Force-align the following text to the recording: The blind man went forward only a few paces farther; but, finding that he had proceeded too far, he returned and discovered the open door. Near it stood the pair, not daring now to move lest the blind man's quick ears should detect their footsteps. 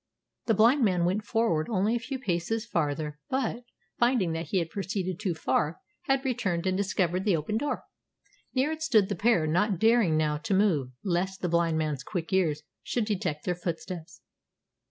The 0.47 0.55
blind 0.55 0.83
man 0.83 1.05
went 1.05 1.25
forward 1.25 1.69
only 1.69 1.95
a 1.95 1.99
few 1.99 2.17
paces 2.17 2.65
farther; 2.65 3.19
but, 3.29 3.65
finding 3.99 4.31
that 4.33 4.47
he 4.47 4.57
had 4.57 4.71
proceeded 4.71 5.19
too 5.19 5.35
far, 5.35 5.79
he 6.07 6.15
returned 6.23 6.65
and 6.65 6.75
discovered 6.75 7.23
the 7.23 7.35
open 7.37 7.55
door. 7.57 7.83
Near 8.55 8.71
it 8.71 8.81
stood 8.81 9.09
the 9.09 9.15
pair, 9.15 9.45
not 9.45 9.77
daring 9.77 10.17
now 10.17 10.37
to 10.39 10.55
move 10.55 10.89
lest 11.03 11.41
the 11.41 11.49
blind 11.49 11.77
man's 11.77 12.01
quick 12.03 12.33
ears 12.33 12.63
should 12.81 13.05
detect 13.05 13.45
their 13.45 13.53
footsteps. 13.53 14.21